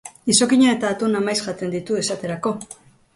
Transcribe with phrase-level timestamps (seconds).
[0.33, 2.55] Izokina eta atuna maiz jaten ditu, esaterako.